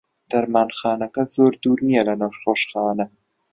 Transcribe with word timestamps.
دەرمانخانەکە 0.31 1.23
زۆر 1.35 1.53
دوور 1.61 1.79
نییە 1.87 2.03
لە 2.09 2.13
نەخۆشخانە. 2.21 3.05